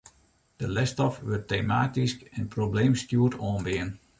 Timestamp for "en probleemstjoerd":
2.21-3.35